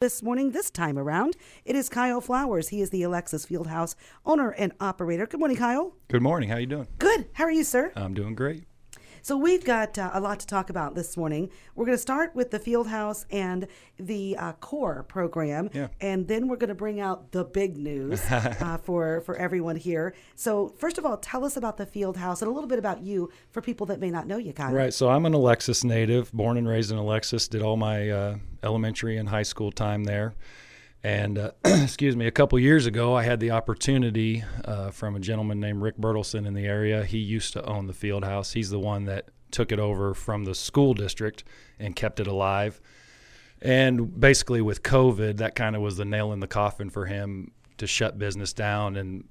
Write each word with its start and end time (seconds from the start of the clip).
This 0.00 0.22
morning, 0.22 0.52
this 0.52 0.70
time 0.70 0.98
around, 0.98 1.36
it 1.66 1.76
is 1.76 1.90
Kyle 1.90 2.22
Flowers. 2.22 2.68
He 2.68 2.80
is 2.80 2.88
the 2.88 3.02
Alexis 3.02 3.44
Fieldhouse 3.44 3.96
owner 4.24 4.48
and 4.52 4.72
operator. 4.80 5.26
Good 5.26 5.40
morning, 5.40 5.58
Kyle. 5.58 5.92
Good 6.08 6.22
morning. 6.22 6.48
How 6.48 6.54
are 6.54 6.60
you 6.60 6.66
doing? 6.66 6.88
Good. 6.98 7.28
How 7.34 7.44
are 7.44 7.50
you, 7.50 7.64
sir? 7.64 7.92
I'm 7.94 8.14
doing 8.14 8.34
great. 8.34 8.64
So 9.22 9.36
we've 9.36 9.64
got 9.64 9.98
uh, 9.98 10.10
a 10.12 10.20
lot 10.20 10.40
to 10.40 10.46
talk 10.46 10.70
about 10.70 10.94
this 10.94 11.16
morning. 11.16 11.50
We're 11.74 11.84
going 11.86 11.96
to 11.96 12.02
start 12.02 12.34
with 12.34 12.50
the 12.50 12.58
Fieldhouse 12.58 13.24
and 13.30 13.66
the 13.98 14.36
uh, 14.38 14.52
core 14.54 15.04
program, 15.08 15.70
Yeah. 15.74 15.88
and 16.00 16.26
then 16.28 16.48
we're 16.48 16.56
going 16.56 16.68
to 16.68 16.74
bring 16.74 17.00
out 17.00 17.32
the 17.32 17.44
big 17.44 17.76
news 17.76 18.20
uh, 18.30 18.78
for 18.82 19.20
for 19.22 19.36
everyone 19.36 19.76
here. 19.76 20.14
So 20.36 20.68
first 20.76 20.98
of 20.98 21.04
all, 21.04 21.16
tell 21.16 21.44
us 21.44 21.56
about 21.56 21.76
the 21.76 21.86
Fieldhouse 21.86 22.42
and 22.42 22.50
a 22.50 22.54
little 22.54 22.68
bit 22.68 22.78
about 22.78 23.02
you 23.02 23.30
for 23.50 23.60
people 23.60 23.86
that 23.86 24.00
may 24.00 24.10
not 24.10 24.26
know 24.26 24.38
you, 24.38 24.52
Kyle. 24.52 24.72
Right. 24.72 24.92
So 24.94 25.08
I'm 25.08 25.26
an 25.26 25.34
Alexis 25.34 25.84
native, 25.84 26.32
born 26.32 26.56
and 26.56 26.66
raised 26.68 26.90
in 26.90 26.96
Alexis. 26.98 27.48
Did 27.48 27.62
all 27.62 27.76
my 27.76 28.08
uh, 28.10 28.36
elementary 28.62 29.16
and 29.16 29.28
high 29.28 29.42
school 29.42 29.70
time 29.72 30.04
there. 30.04 30.34
And 31.02 31.38
uh, 31.38 31.52
excuse 31.64 32.16
me, 32.16 32.26
a 32.26 32.30
couple 32.30 32.58
years 32.58 32.86
ago, 32.86 33.16
I 33.16 33.22
had 33.22 33.40
the 33.40 33.52
opportunity 33.52 34.44
uh, 34.64 34.90
from 34.90 35.16
a 35.16 35.20
gentleman 35.20 35.60
named 35.60 35.82
Rick 35.82 35.96
Bertelson 35.96 36.46
in 36.46 36.54
the 36.54 36.66
area. 36.66 37.04
He 37.04 37.18
used 37.18 37.52
to 37.54 37.64
own 37.64 37.86
the 37.86 37.92
field 37.92 38.24
house. 38.24 38.52
He's 38.52 38.70
the 38.70 38.78
one 38.78 39.06
that 39.06 39.28
took 39.50 39.72
it 39.72 39.78
over 39.78 40.14
from 40.14 40.44
the 40.44 40.54
school 40.54 40.94
district 40.94 41.44
and 41.78 41.96
kept 41.96 42.20
it 42.20 42.26
alive. 42.26 42.80
And 43.62 44.18
basically, 44.18 44.60
with 44.60 44.82
COVID, 44.82 45.38
that 45.38 45.54
kind 45.54 45.76
of 45.76 45.82
was 45.82 45.96
the 45.96 46.04
nail 46.04 46.32
in 46.32 46.40
the 46.40 46.46
coffin 46.46 46.90
for 46.90 47.06
him 47.06 47.52
to 47.78 47.86
shut 47.86 48.18
business 48.18 48.52
down 48.52 48.96
and 48.96 49.24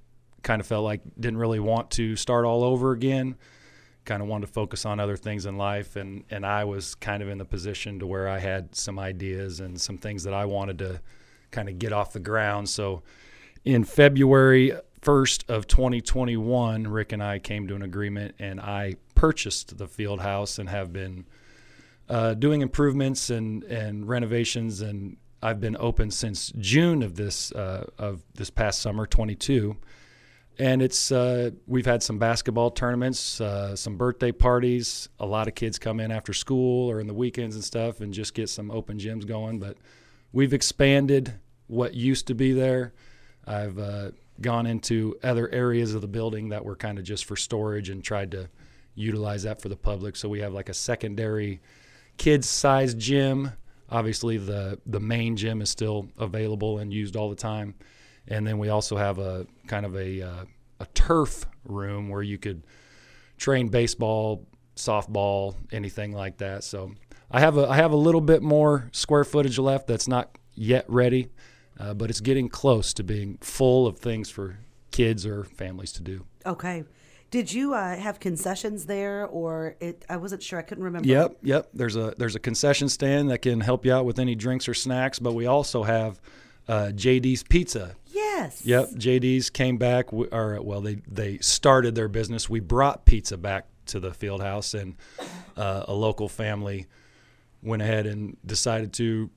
kind 0.43 0.59
of 0.59 0.67
felt 0.67 0.83
like 0.83 1.01
didn't 1.19 1.37
really 1.37 1.59
want 1.59 1.91
to 1.91 2.15
start 2.15 2.45
all 2.45 2.63
over 2.63 2.91
again. 2.91 3.35
Kind 4.05 4.21
of 4.21 4.27
wanted 4.27 4.47
to 4.47 4.53
focus 4.53 4.85
on 4.85 4.99
other 4.99 5.17
things 5.17 5.45
in 5.45 5.57
life. 5.57 5.95
And, 5.95 6.23
and 6.29 6.45
I 6.45 6.63
was 6.63 6.95
kind 6.95 7.21
of 7.21 7.29
in 7.29 7.37
the 7.37 7.45
position 7.45 7.99
to 7.99 8.07
where 8.07 8.27
I 8.27 8.39
had 8.39 8.75
some 8.75 8.97
ideas 8.97 9.59
and 9.59 9.79
some 9.79 9.97
things 9.97 10.23
that 10.23 10.33
I 10.33 10.45
wanted 10.45 10.79
to 10.79 11.01
kind 11.51 11.69
of 11.69 11.79
get 11.79 11.93
off 11.93 12.13
the 12.13 12.19
ground. 12.19 12.69
So 12.69 13.03
in 13.65 13.83
February 13.83 14.73
1st 15.01 15.49
of 15.49 15.67
2021, 15.67 16.87
Rick 16.87 17.11
and 17.11 17.23
I 17.23 17.39
came 17.39 17.67
to 17.67 17.75
an 17.75 17.81
agreement 17.81 18.35
and 18.39 18.59
I 18.59 18.95
purchased 19.15 19.77
the 19.77 19.87
field 19.87 20.21
house 20.21 20.59
and 20.59 20.69
have 20.69 20.93
been 20.93 21.25
uh, 22.09 22.33
doing 22.33 22.61
improvements 22.61 23.29
and, 23.29 23.63
and 23.63 24.07
renovations 24.07 24.81
and 24.81 25.17
I've 25.41 25.61
been 25.61 25.77
open 25.79 26.11
since 26.11 26.51
June 26.57 27.01
of 27.01 27.15
this 27.15 27.51
uh, 27.53 27.85
of 27.97 28.23
this 28.33 28.49
past 28.49 28.81
summer 28.81 29.05
22 29.05 29.77
and 30.57 30.81
it's 30.81 31.11
uh, 31.11 31.51
we've 31.65 31.85
had 31.85 32.03
some 32.03 32.17
basketball 32.17 32.71
tournaments 32.71 33.39
uh, 33.39 33.75
some 33.75 33.95
birthday 33.95 34.31
parties 34.31 35.07
a 35.19 35.25
lot 35.25 35.47
of 35.47 35.55
kids 35.55 35.79
come 35.79 35.99
in 35.99 36.11
after 36.11 36.33
school 36.33 36.89
or 36.89 36.99
in 36.99 37.07
the 37.07 37.13
weekends 37.13 37.55
and 37.55 37.63
stuff 37.63 38.01
and 38.01 38.13
just 38.13 38.33
get 38.33 38.49
some 38.49 38.69
open 38.69 38.97
gyms 38.97 39.25
going 39.25 39.59
but 39.59 39.77
we've 40.31 40.53
expanded 40.53 41.33
what 41.67 41.93
used 41.93 42.27
to 42.27 42.33
be 42.33 42.53
there. 42.53 42.93
I've 43.45 43.77
uh, 43.79 44.11
gone 44.41 44.65
into 44.65 45.17
other 45.23 45.49
areas 45.49 45.93
of 45.93 46.01
the 46.01 46.07
building 46.07 46.49
that 46.49 46.63
were 46.63 46.75
kind 46.75 46.97
of 46.97 47.03
just 47.03 47.25
for 47.25 47.35
storage 47.35 47.89
and 47.89 48.03
tried 48.03 48.31
to 48.31 48.49
utilize 48.95 49.43
that 49.43 49.61
for 49.61 49.69
the 49.69 49.75
public. 49.75 50.15
So 50.15 50.29
we 50.29 50.39
have 50.39 50.53
like 50.53 50.69
a 50.69 50.73
secondary 50.73 51.61
kids 52.17 52.47
sized 52.47 52.99
gym. 52.99 53.51
Obviously, 53.89 54.37
the, 54.37 54.79
the 54.85 54.99
main 54.99 55.35
gym 55.35 55.61
is 55.61 55.69
still 55.69 56.07
available 56.17 56.79
and 56.79 56.93
used 56.93 57.15
all 57.15 57.29
the 57.29 57.35
time. 57.35 57.73
And 58.27 58.45
then 58.45 58.59
we 58.59 58.69
also 58.69 58.97
have 58.97 59.17
a 59.17 59.47
kind 59.67 59.85
of 59.85 59.95
a, 59.95 60.21
uh, 60.21 60.45
a 60.79 60.85
turf 60.93 61.45
room 61.65 62.09
where 62.09 62.21
you 62.21 62.37
could 62.37 62.63
train 63.37 63.69
baseball, 63.69 64.45
softball, 64.75 65.55
anything 65.71 66.11
like 66.11 66.37
that. 66.37 66.63
So 66.63 66.93
I 67.31 67.39
have 67.39 67.57
a 67.57 67.67
I 67.67 67.75
have 67.75 67.91
a 67.91 67.97
little 67.97 68.21
bit 68.21 68.41
more 68.41 68.89
square 68.91 69.23
footage 69.23 69.59
left 69.59 69.87
that's 69.87 70.07
not 70.07 70.37
yet 70.55 70.85
ready, 70.87 71.29
uh, 71.79 71.93
but 71.93 72.09
it's 72.09 72.21
getting 72.21 72.49
close 72.49 72.93
to 72.93 73.03
being 73.03 73.37
full 73.41 73.87
of 73.87 73.99
things 73.99 74.29
for 74.29 74.59
kids 74.91 75.25
or 75.25 75.43
families 75.43 75.91
to 75.93 76.01
do. 76.01 76.25
Okay. 76.45 76.83
Did 77.31 77.53
you 77.53 77.75
uh, 77.75 77.95
have 77.95 78.19
concessions 78.19 78.87
there, 78.87 79.27
or 79.27 79.75
it? 79.79 80.03
I 80.09 80.17
wasn't 80.17 80.41
sure. 80.41 80.57
I 80.57 80.63
couldn't 80.63 80.83
remember. 80.83 81.07
Yep, 81.07 81.37
yep. 81.43 81.69
There's 81.75 81.95
a 81.95 82.15
there's 82.17 82.35
a 82.35 82.39
concession 82.39 82.89
stand 82.89 83.29
that 83.29 83.43
can 83.43 83.59
help 83.61 83.85
you 83.85 83.93
out 83.93 84.05
with 84.05 84.17
any 84.17 84.33
drinks 84.33 84.67
or 84.67 84.73
snacks, 84.73 85.19
but 85.19 85.33
we 85.33 85.45
also 85.45 85.83
have 85.83 86.19
uh, 86.67 86.91
JD's 86.93 87.43
Pizza. 87.43 87.95
Yes. 88.07 88.65
Yep, 88.65 88.89
JD's 88.91 89.51
came 89.51 89.77
back, 89.77 90.11
or 90.11 90.59
well, 90.63 90.81
they 90.81 90.95
they 91.07 91.37
started 91.37 91.93
their 91.93 92.07
business. 92.07 92.49
We 92.49 92.61
brought 92.61 93.05
pizza 93.05 93.37
back 93.37 93.67
to 93.87 93.99
the 93.99 94.11
field 94.11 94.41
house, 94.41 94.73
and 94.73 94.95
uh, 95.55 95.83
a 95.87 95.93
local 95.93 96.29
family 96.29 96.87
went 97.61 97.81
ahead 97.81 98.05
and 98.05 98.37
decided 98.45 98.93
to 98.93 99.29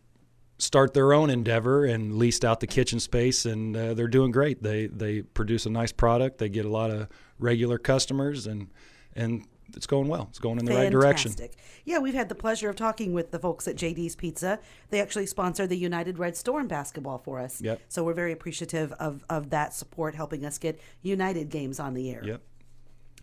start 0.58 0.94
their 0.94 1.12
own 1.12 1.28
endeavor 1.28 1.84
and 1.84 2.16
leased 2.16 2.44
out 2.44 2.60
the 2.60 2.66
kitchen 2.66 3.00
space, 3.00 3.44
and 3.44 3.76
uh, 3.76 3.94
they're 3.94 4.08
doing 4.08 4.30
great. 4.30 4.62
They 4.62 4.86
they 4.86 5.22
produce 5.22 5.66
a 5.66 5.70
nice 5.70 5.92
product. 5.92 6.38
They 6.38 6.48
get 6.48 6.64
a 6.64 6.70
lot 6.70 6.90
of 6.90 7.08
regular 7.38 7.78
customers, 7.78 8.46
and 8.46 8.68
and 9.14 9.46
it's 9.76 9.86
going 9.86 10.08
well. 10.08 10.26
It's 10.30 10.38
going 10.38 10.58
in 10.58 10.64
the 10.64 10.74
right 10.74 10.90
direction. 10.90 11.32
Fantastic. 11.32 11.58
Yeah, 11.84 11.98
we've 11.98 12.14
had 12.14 12.28
the 12.28 12.34
pleasure 12.34 12.68
of 12.68 12.76
talking 12.76 13.12
with 13.12 13.30
the 13.30 13.38
folks 13.38 13.66
at 13.66 13.76
JD's 13.76 14.16
Pizza. 14.16 14.58
They 14.90 15.00
actually 15.00 15.26
sponsor 15.26 15.66
the 15.66 15.76
United 15.76 16.18
Red 16.18 16.36
Storm 16.36 16.68
basketball 16.68 17.18
for 17.18 17.40
us. 17.40 17.60
Yep. 17.60 17.80
So 17.88 18.04
we're 18.04 18.14
very 18.14 18.32
appreciative 18.32 18.92
of, 18.92 19.24
of 19.30 19.50
that 19.50 19.74
support, 19.74 20.14
helping 20.14 20.44
us 20.44 20.58
get 20.58 20.80
United 21.02 21.48
games 21.48 21.80
on 21.80 21.94
the 21.94 22.10
air. 22.10 22.22
Yep. 22.24 22.42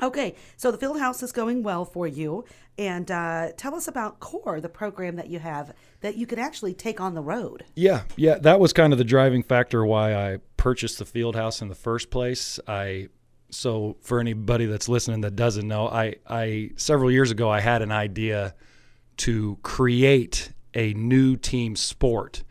Okay, 0.02 0.36
so 0.56 0.72
the 0.72 0.78
field 0.78 1.00
house 1.00 1.22
is 1.22 1.32
going 1.32 1.64
well 1.64 1.86
for 1.86 2.08
you. 2.08 2.46
And 2.78 3.12
uh, 3.12 3.50
tell 3.58 3.76
us 3.76 3.88
about 3.90 4.22
CORE, 4.22 4.62
the 4.62 4.70
program 4.70 5.18
that 5.18 5.28
you 5.28 5.40
have 5.40 5.74
that 6.00 6.16
you 6.16 6.26
can 6.26 6.40
actually 6.40 6.74
take 6.74 7.02
on 7.02 7.14
the 7.14 7.22
road. 7.22 7.66
Yeah, 7.76 8.04
yeah, 8.16 8.38
that 8.40 8.60
was 8.60 8.72
kind 8.72 8.94
of 8.94 9.00
the 9.00 9.04
driving 9.04 9.44
factor 9.44 9.86
why 9.86 10.16
I 10.16 10.38
purchased 10.56 11.00
the 11.00 11.06
field 11.06 11.36
house 11.36 11.62
in 11.62 11.68
the 11.68 11.76
first 11.76 12.10
place. 12.10 12.60
I 12.68 13.10
so 13.52 13.98
for 14.00 14.20
anybody 14.20 14.66
that's 14.66 14.88
listening 14.88 15.22
that 15.22 15.36
doesn't 15.36 15.68
know, 15.68 15.88
I 15.88 16.16
I 16.28 16.72
several 16.78 17.12
years 17.12 17.32
ago 17.32 17.50
I 17.50 17.60
had 17.60 17.82
an 17.82 17.92
idea 17.92 18.56
to 19.18 19.58
create 19.64 20.54
a 20.74 20.94
new 20.94 21.36
team 21.36 21.76
sport. 21.76 22.44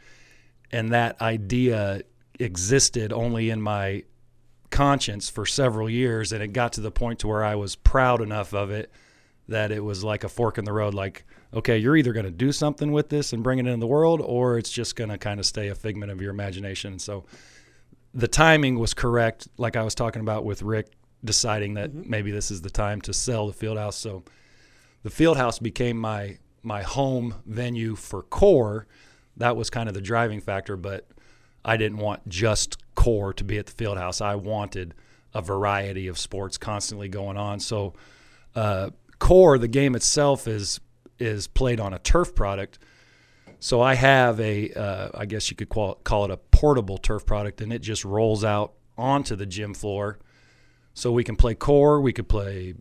And 0.70 0.92
that 0.92 1.20
idea 1.22 2.02
existed 2.38 3.12
only 3.12 3.48
in 3.50 3.62
my 3.62 4.04
conscience 4.70 5.28
for 5.28 5.46
several 5.46 5.88
years 5.88 6.32
and 6.32 6.42
it 6.42 6.48
got 6.48 6.72
to 6.74 6.80
the 6.80 6.90
point 6.90 7.20
to 7.20 7.28
where 7.28 7.44
I 7.44 7.54
was 7.54 7.74
proud 7.76 8.20
enough 8.20 8.52
of 8.52 8.70
it 8.70 8.90
that 9.48 9.72
it 9.72 9.82
was 9.82 10.04
like 10.04 10.24
a 10.24 10.28
fork 10.28 10.58
in 10.58 10.64
the 10.64 10.72
road 10.72 10.94
like 10.94 11.24
okay 11.54 11.78
you're 11.78 11.96
either 11.96 12.12
going 12.12 12.26
to 12.26 12.30
do 12.30 12.52
something 12.52 12.92
with 12.92 13.08
this 13.08 13.32
and 13.32 13.42
bring 13.42 13.58
it 13.58 13.66
into 13.66 13.80
the 13.80 13.86
world 13.86 14.20
or 14.20 14.58
it's 14.58 14.70
just 14.70 14.96
going 14.96 15.10
to 15.10 15.18
kind 15.18 15.40
of 15.40 15.46
stay 15.46 15.68
a 15.68 15.74
figment 15.74 16.12
of 16.12 16.20
your 16.20 16.30
imagination. 16.30 16.98
So 16.98 17.24
the 18.14 18.28
timing 18.28 18.78
was 18.78 18.94
correct 18.94 19.48
like 19.56 19.76
I 19.76 19.82
was 19.82 19.94
talking 19.94 20.20
about 20.20 20.44
with 20.44 20.62
Rick 20.62 20.92
deciding 21.24 21.74
that 21.74 21.90
mm-hmm. 21.90 22.08
maybe 22.10 22.30
this 22.30 22.50
is 22.50 22.62
the 22.62 22.70
time 22.70 23.00
to 23.02 23.12
sell 23.12 23.46
the 23.46 23.52
field 23.52 23.78
house. 23.78 23.96
So 23.96 24.24
the 25.02 25.10
field 25.10 25.36
house 25.36 25.58
became 25.58 25.96
my 25.98 26.38
my 26.62 26.82
home 26.82 27.36
venue 27.46 27.94
for 27.94 28.22
core. 28.22 28.86
That 29.36 29.56
was 29.56 29.70
kind 29.70 29.88
of 29.88 29.94
the 29.94 30.00
driving 30.00 30.40
factor 30.40 30.76
but 30.76 31.08
I 31.64 31.76
didn't 31.76 31.98
want 31.98 32.28
just 32.28 32.78
core 32.98 33.32
to 33.32 33.44
be 33.44 33.58
at 33.58 33.66
the 33.66 33.72
field 33.72 33.96
house. 33.96 34.20
I 34.20 34.34
wanted 34.34 34.92
a 35.32 35.40
variety 35.40 36.08
of 36.08 36.18
sports 36.18 36.58
constantly 36.58 37.08
going 37.08 37.36
on. 37.36 37.60
So, 37.60 37.94
uh, 38.56 38.90
core, 39.20 39.56
the 39.56 39.68
game 39.68 39.94
itself 39.94 40.48
is 40.48 40.80
is 41.20 41.46
played 41.46 41.78
on 41.78 41.94
a 41.94 42.00
turf 42.00 42.34
product. 42.34 42.80
So 43.60 43.80
I 43.80 43.94
have 43.94 44.40
a, 44.40 44.72
uh, 44.72 45.08
I 45.14 45.26
guess 45.26 45.50
you 45.50 45.56
could 45.56 45.68
call 45.68 45.92
it, 45.92 46.04
call 46.04 46.24
it 46.24 46.30
a 46.30 46.36
portable 46.36 46.98
turf 46.98 47.24
product, 47.24 47.60
and 47.60 47.72
it 47.72 47.82
just 47.82 48.04
rolls 48.04 48.44
out 48.44 48.74
onto 48.96 49.36
the 49.36 49.46
gym 49.46 49.74
floor. 49.74 50.18
So 50.94 51.12
we 51.12 51.22
can 51.22 51.36
play 51.36 51.54
core, 51.54 52.00
we 52.00 52.12
could 52.12 52.28
play 52.28 52.74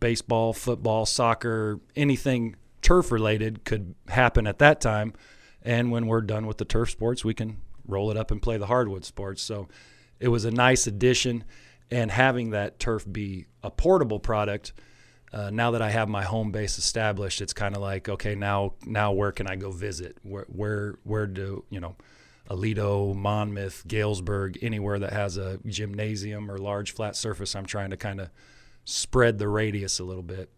baseball, 0.00 0.52
football, 0.52 1.04
soccer, 1.06 1.80
anything 1.94 2.56
turf 2.82 3.10
related 3.10 3.64
could 3.64 3.94
happen 4.08 4.46
at 4.46 4.58
that 4.58 4.80
time. 4.80 5.12
And 5.62 5.90
when 5.90 6.06
we're 6.06 6.22
done 6.22 6.46
with 6.46 6.58
the 6.58 6.64
turf 6.64 6.90
sports, 6.90 7.24
we 7.24 7.34
can 7.34 7.58
roll 7.88 8.10
it 8.10 8.16
up 8.16 8.30
and 8.30 8.40
play 8.40 8.56
the 8.56 8.66
hardwood 8.66 9.04
sports. 9.04 9.42
So 9.42 9.68
it 10.20 10.28
was 10.28 10.44
a 10.44 10.50
nice 10.50 10.86
addition. 10.86 11.44
And 11.90 12.10
having 12.10 12.50
that 12.50 12.78
turf 12.78 13.10
be 13.10 13.46
a 13.62 13.70
portable 13.70 14.20
product, 14.20 14.74
uh, 15.32 15.50
now 15.50 15.70
that 15.72 15.82
I 15.82 15.90
have 15.90 16.08
my 16.08 16.22
home 16.22 16.52
base 16.52 16.78
established, 16.78 17.40
it's 17.40 17.52
kind 17.52 17.74
of 17.74 17.82
like, 17.82 18.08
okay, 18.08 18.34
now 18.34 18.74
now 18.84 19.12
where 19.12 19.32
can 19.32 19.46
I 19.46 19.56
go 19.56 19.70
visit? 19.70 20.16
Where 20.22 20.46
where 20.48 20.98
where 21.04 21.26
do 21.26 21.64
you 21.70 21.80
know, 21.80 21.96
Aledo, 22.50 23.14
Monmouth, 23.14 23.84
Galesburg, 23.86 24.58
anywhere 24.62 24.98
that 24.98 25.12
has 25.12 25.36
a 25.36 25.58
gymnasium 25.66 26.50
or 26.50 26.58
large 26.58 26.92
flat 26.92 27.16
surface, 27.16 27.54
I'm 27.54 27.66
trying 27.66 27.90
to 27.90 27.96
kind 27.96 28.20
of 28.20 28.30
spread 28.84 29.38
the 29.38 29.48
radius 29.48 29.98
a 29.98 30.04
little 30.04 30.22
bit. 30.22 30.50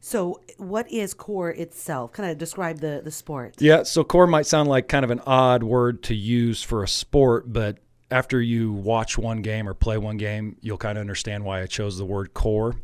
So, 0.00 0.40
what 0.56 0.90
is 0.90 1.12
core 1.12 1.50
itself? 1.50 2.12
Kind 2.12 2.30
of 2.30 2.38
describe 2.38 2.80
the 2.80 3.02
the 3.04 3.10
sport. 3.10 3.56
Yeah, 3.60 3.82
so 3.82 4.02
core 4.02 4.26
might 4.26 4.46
sound 4.46 4.68
like 4.68 4.88
kind 4.88 5.04
of 5.04 5.10
an 5.10 5.20
odd 5.26 5.62
word 5.62 6.02
to 6.04 6.14
use 6.14 6.62
for 6.62 6.82
a 6.82 6.88
sport, 6.88 7.52
but 7.52 7.78
after 8.10 8.40
you 8.40 8.72
watch 8.72 9.18
one 9.18 9.42
game 9.42 9.68
or 9.68 9.74
play 9.74 9.98
one 9.98 10.16
game, 10.16 10.56
you'll 10.62 10.78
kind 10.78 10.98
of 10.98 11.02
understand 11.02 11.44
why 11.44 11.62
I 11.62 11.66
chose 11.66 11.98
the 11.98 12.04
word 12.04 12.34
core. 12.34 12.74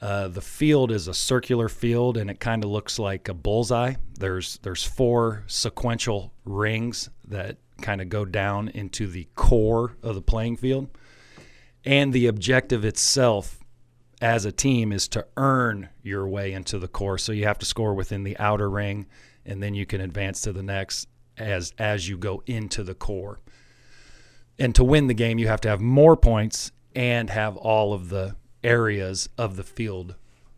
Uh, 0.00 0.28
the 0.28 0.40
field 0.40 0.90
is 0.90 1.08
a 1.08 1.14
circular 1.14 1.68
field, 1.68 2.16
and 2.16 2.30
it 2.30 2.40
kind 2.40 2.64
of 2.64 2.70
looks 2.70 2.98
like 2.98 3.28
a 3.28 3.34
bullseye. 3.34 3.94
There's 4.18 4.58
there's 4.62 4.82
four 4.82 5.44
sequential 5.46 6.32
rings 6.44 7.10
that 7.28 7.58
kind 7.82 8.00
of 8.00 8.08
go 8.08 8.24
down 8.24 8.68
into 8.68 9.06
the 9.06 9.28
core 9.34 9.96
of 10.02 10.14
the 10.14 10.22
playing 10.22 10.56
field, 10.56 10.88
and 11.84 12.14
the 12.14 12.26
objective 12.26 12.84
itself 12.84 13.55
as 14.20 14.44
a 14.44 14.52
team 14.52 14.92
is 14.92 15.08
to 15.08 15.26
earn 15.36 15.88
your 16.02 16.26
way 16.26 16.52
into 16.52 16.78
the 16.78 16.88
core. 16.88 17.18
So 17.18 17.32
you 17.32 17.44
have 17.44 17.58
to 17.58 17.66
score 17.66 17.94
within 17.94 18.22
the 18.22 18.36
outer 18.38 18.70
ring, 18.70 19.06
and 19.44 19.62
then 19.62 19.74
you 19.74 19.86
can 19.86 20.00
advance 20.00 20.40
to 20.42 20.52
the 20.52 20.62
next 20.62 21.08
as 21.36 21.72
as 21.78 22.08
you 22.08 22.16
go 22.16 22.42
into 22.46 22.82
the 22.82 22.94
core. 22.94 23.40
And 24.58 24.74
to 24.74 24.84
win 24.84 25.06
the 25.06 25.14
game, 25.14 25.38
you 25.38 25.48
have 25.48 25.60
to 25.62 25.68
have 25.68 25.80
more 25.80 26.16
points 26.16 26.72
and 26.94 27.28
have 27.28 27.56
all 27.56 27.92
of 27.92 28.08
the 28.08 28.36
areas 28.64 29.28
of 29.36 29.56
the 29.56 29.62
field 29.62 30.14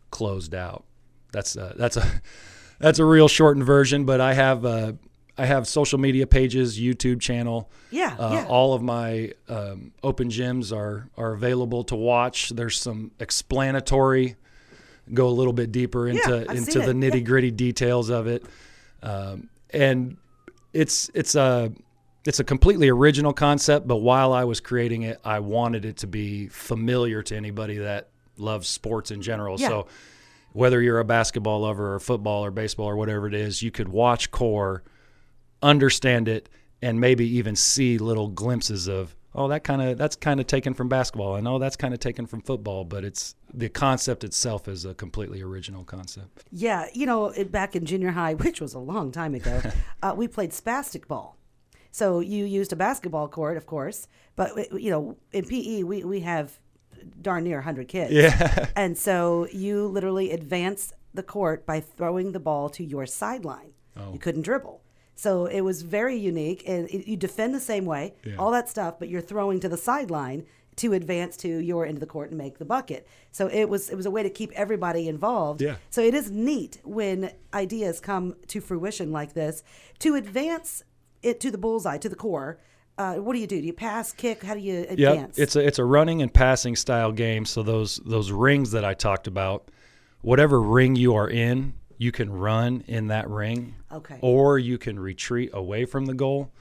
closed 0.09 0.55
out. 0.55 0.85
That's 1.31 1.55
a, 1.55 1.75
that's 1.77 1.97
a 1.97 2.21
that's 2.79 2.99
a 2.99 3.05
real 3.05 3.27
shortened 3.27 3.65
version, 3.65 4.05
but 4.05 4.21
I 4.21 4.33
have 4.33 4.65
uh, 4.65 4.93
I 5.39 5.45
have 5.45 5.67
social 5.67 5.97
media 5.99 6.27
pages, 6.27 6.77
YouTube 6.77 7.21
channel. 7.21 7.71
Yeah, 7.91 8.15
uh, 8.19 8.31
yeah. 8.33 8.45
All 8.47 8.73
of 8.73 8.81
my 8.81 9.33
um, 9.47 9.93
open 10.03 10.29
gyms 10.29 10.75
are 10.75 11.09
are 11.17 11.31
available 11.33 11.85
to 11.85 11.95
watch. 11.95 12.49
There's 12.49 12.79
some 12.79 13.11
explanatory, 13.19 14.35
go 15.13 15.27
a 15.27 15.31
little 15.31 15.53
bit 15.53 15.71
deeper 15.71 16.09
into 16.09 16.45
I've 16.49 16.57
into 16.57 16.79
the 16.79 16.93
nitty 16.93 17.25
gritty 17.25 17.51
details 17.51 18.09
of 18.09 18.27
it, 18.27 18.43
um, 19.01 19.49
and 19.69 20.17
it's 20.73 21.09
it's 21.13 21.35
a 21.35 21.71
it's 22.25 22.41
a 22.41 22.43
completely 22.43 22.89
original 22.89 23.31
concept. 23.31 23.87
But 23.87 23.97
while 23.97 24.33
I 24.33 24.43
was 24.43 24.59
creating 24.59 25.03
it, 25.03 25.21
I 25.23 25.39
wanted 25.39 25.85
it 25.85 25.97
to 25.97 26.07
be 26.07 26.47
familiar 26.47 27.23
to 27.23 27.35
anybody 27.35 27.77
that 27.77 28.09
loves 28.37 28.67
sports 28.67 29.09
in 29.09 29.21
general. 29.21 29.57
Yeah. 29.57 29.69
So 29.69 29.87
whether 30.51 30.81
you're 30.81 30.99
a 30.99 31.05
basketball 31.05 31.61
lover 31.61 31.93
or 31.93 31.99
football 31.99 32.43
or 32.43 32.51
baseball 32.51 32.87
or 32.87 32.95
whatever 32.95 33.27
it 33.27 33.33
is, 33.33 33.61
you 33.61 33.71
could 33.71 33.87
watch 33.87 34.31
core, 34.31 34.83
understand 35.61 36.27
it, 36.27 36.49
and 36.81 36.99
maybe 36.99 37.27
even 37.37 37.55
see 37.55 37.97
little 37.97 38.27
glimpses 38.27 38.87
of 38.87 39.15
oh 39.35 39.47
that 39.47 39.63
kind 39.63 39.81
of 39.81 39.97
that's 39.97 40.15
kind 40.15 40.39
of 40.39 40.47
taken 40.47 40.73
from 40.73 40.89
basketball 40.89 41.35
and 41.35 41.47
oh 41.47 41.59
that's 41.59 41.75
kind 41.75 41.93
of 41.93 41.99
taken 41.99 42.25
from 42.25 42.41
football 42.41 42.83
but 42.83 43.03
it's 43.03 43.35
the 43.53 43.69
concept 43.69 44.23
itself 44.23 44.67
is 44.67 44.85
a 44.85 44.93
completely 44.93 45.41
original 45.41 45.83
concept 45.83 46.43
Yeah, 46.51 46.87
you 46.93 47.05
know, 47.05 47.33
back 47.49 47.75
in 47.75 47.85
junior 47.85 48.11
high, 48.11 48.33
which 48.45 48.61
was 48.61 48.73
a 48.73 48.79
long 48.79 49.11
time 49.11 49.35
ago, 49.35 49.61
uh, 50.03 50.13
we 50.15 50.27
played 50.27 50.51
spastic 50.51 51.07
ball. 51.07 51.37
So 51.91 52.19
you 52.19 52.45
used 52.45 52.71
a 52.71 52.75
basketball 52.75 53.27
court, 53.27 53.57
of 53.57 53.65
course, 53.65 54.07
but 54.35 54.57
uh, 54.57 54.75
you 54.75 54.91
know, 54.91 55.17
in 55.31 55.45
PE 55.45 55.83
we 55.83 56.03
we 56.03 56.19
have 56.21 56.59
darn 57.21 57.43
near 57.43 57.57
100 57.57 57.87
kids. 57.87 58.11
yeah 58.11 58.67
And 58.75 58.97
so 58.97 59.47
you 59.51 59.87
literally 59.87 60.31
advance 60.31 60.93
the 61.13 61.23
court 61.23 61.65
by 61.65 61.79
throwing 61.79 62.31
the 62.33 62.39
ball 62.39 62.69
to 62.69 62.83
your 62.83 63.05
sideline. 63.05 63.71
Oh. 63.97 64.13
You 64.13 64.19
couldn't 64.19 64.43
dribble. 64.43 64.81
So 65.19 65.47
it 65.47 65.61
was 65.61 65.81
very 65.81 66.15
unique, 66.15 66.63
and 66.65 66.87
it, 66.89 67.05
you 67.05 67.17
defend 67.17 67.53
the 67.53 67.59
same 67.59 67.85
way, 67.85 68.13
Yeah. 68.23 68.37
all 68.37 68.51
that 68.51 68.69
stuff, 68.69 68.99
but 68.99 69.09
you're 69.09 69.19
throwing 69.33 69.59
to 69.59 69.67
the 69.67 69.75
sideline 69.75 70.45
to 70.77 70.93
advance 70.93 71.35
to 71.35 71.49
your 71.49 71.85
end 71.85 71.97
of 71.97 71.99
the 71.99 72.05
court 72.15 72.29
and 72.29 72.37
make 72.37 72.57
the 72.57 72.63
bucket. 72.63 73.05
So 73.33 73.47
it 73.47 73.67
was 73.67 73.89
it 73.89 73.95
was 73.97 74.05
a 74.05 74.11
way 74.11 74.23
to 74.23 74.29
keep 74.29 74.49
everybody 74.53 75.09
involved. 75.09 75.61
Yeah. 75.61 75.75
So 75.89 76.01
it 76.01 76.13
is 76.13 76.31
neat 76.31 76.79
when 76.85 77.31
ideas 77.53 77.99
come 77.99 78.35
to 78.47 78.61
fruition 78.61 79.11
like 79.11 79.33
this 79.33 79.61
to 79.99 80.15
advance 80.15 80.83
it 81.21 81.41
to 81.41 81.51
the 81.51 81.57
bullseye, 81.57 81.97
to 81.97 82.07
the 82.07 82.15
core. 82.15 82.57
Uh, 82.97 83.15
what 83.15 83.33
do 83.33 83.39
you 83.39 83.47
do? 83.47 83.59
Do 83.59 83.67
you 83.67 83.73
pass, 83.73 84.13
kick? 84.13 84.41
How 84.43 84.53
do 84.53 84.61
you 84.61 84.85
advance? 84.89 85.37
yeah 85.37 85.43
it's 85.43 85.57
a 85.57 85.59
it's 85.67 85.79
a 85.79 85.85
running 85.85 86.21
and 86.21 86.33
passing 86.33 86.77
style 86.77 87.11
game 87.11 87.43
so 87.45 87.61
those 87.61 87.97
those 88.05 88.31
rings 88.31 88.71
that 88.71 88.85
i 88.85 88.93
talked 88.93 89.27
about 89.27 89.69
whatever 90.21 90.61
ring 90.61 90.95
you 90.95 91.13
are 91.15 91.29
in 91.29 91.73
you 91.99 92.11
can 92.11 92.31
run 92.31 92.83
in 92.87 93.07
that 93.07 93.29
ring 93.29 93.75
Okay. 93.91 94.17
or 94.21 94.57
you 94.57 94.77
can 94.79 94.97
retreat 94.99 95.51
away 95.53 95.85
from 95.85 96.05
the 96.07 96.15
goal 96.15 96.51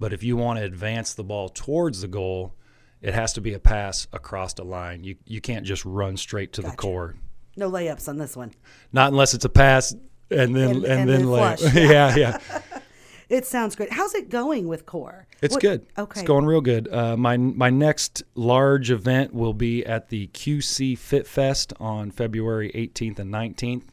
but 0.00 0.12
if 0.14 0.22
you 0.22 0.36
want 0.38 0.58
to 0.58 0.64
advance 0.64 1.12
the 1.14 1.24
ball 1.24 1.50
towards 1.50 2.00
the 2.00 2.08
goal 2.08 2.54
it 3.02 3.12
has 3.12 3.34
to 3.34 3.40
be 3.42 3.52
a 3.52 3.58
pass 3.58 4.06
across 4.14 4.54
the 4.54 4.64
line 4.64 5.04
you 5.04 5.16
you 5.26 5.40
can't 5.42 5.66
just 5.66 5.84
run 5.84 6.16
straight 6.16 6.52
to 6.54 6.62
the 6.62 6.70
core 6.70 7.14
no 7.56 7.70
layups 7.70 8.08
on 8.08 8.16
this 8.18 8.36
one. 8.36 8.52
not 8.92 9.12
unless 9.12 9.34
it's 9.34 9.44
a 9.44 9.48
pass 9.50 9.94
and 10.30 10.56
then 10.56 10.76
And- 10.76 10.84
and, 10.84 10.84
and 10.86 11.08
then, 11.10 11.20
then 11.22 11.30
lay. 11.30 11.56
yeah 11.74 12.16
yeah 12.16 12.38
It 13.30 13.46
sounds 13.46 13.74
great. 13.74 13.90
How's 13.90 14.14
it 14.14 14.28
going 14.28 14.68
with 14.68 14.84
core? 14.84 15.26
It's 15.40 15.54
What- 15.54 15.62
good. 15.62 15.86
Okay. 15.96 16.20
It's 16.20 16.26
going 16.28 16.44
real 16.44 16.60
good. 16.60 16.86
Uh, 16.92 17.16
my 17.16 17.38
my 17.38 17.70
next 17.70 18.22
large 18.34 18.90
event 18.90 19.32
will 19.32 19.54
be 19.54 19.84
at 19.84 20.10
the 20.10 20.26
QC 20.28 20.96
Fit 20.98 21.26
Fest 21.26 21.72
on 21.80 22.10
February 22.10 22.70
18th 22.74 23.18
and 23.18 23.32
19th. 23.32 23.84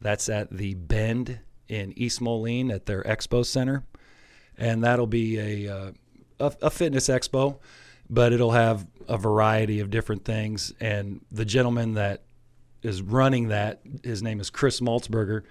That's 0.00 0.28
at 0.28 0.50
the 0.50 0.74
Bend 0.74 1.40
in 1.68 1.92
East 1.96 2.20
Moline 2.20 2.70
at 2.70 2.86
their 2.86 3.02
expo 3.02 3.44
center, 3.44 3.84
and 4.56 4.84
that'll 4.84 5.06
be 5.06 5.38
a 5.38 5.74
uh, 5.74 5.92
a, 6.38 6.52
a 6.62 6.70
fitness 6.70 7.08
expo, 7.08 7.58
but 8.08 8.32
it'll 8.32 8.52
have 8.52 8.86
a 9.08 9.16
variety 9.16 9.80
of 9.80 9.90
different 9.90 10.24
things. 10.24 10.72
And 10.80 11.20
the 11.30 11.44
gentleman 11.44 11.94
that 11.94 12.22
is 12.82 13.02
running 13.02 13.48
that, 13.48 13.80
his 14.02 14.22
name 14.22 14.40
is 14.40 14.50
Chris 14.50 14.80
Maltzberger. 14.80 15.42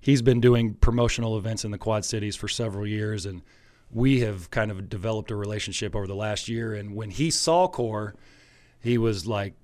He's 0.00 0.22
been 0.22 0.40
doing 0.40 0.74
promotional 0.74 1.36
events 1.36 1.64
in 1.64 1.70
the 1.70 1.78
Quad 1.78 2.04
Cities 2.04 2.36
for 2.36 2.48
several 2.48 2.86
years, 2.86 3.26
and 3.26 3.42
we 3.90 4.20
have 4.20 4.50
kind 4.50 4.70
of 4.70 4.88
developed 4.88 5.30
a 5.30 5.36
relationship 5.36 5.96
over 5.96 6.06
the 6.06 6.14
last 6.14 6.48
year. 6.48 6.74
And 6.74 6.94
when 6.94 7.10
he 7.10 7.30
saw 7.30 7.66
Core, 7.66 8.14
he 8.80 8.98
was 8.98 9.26
like 9.26 9.54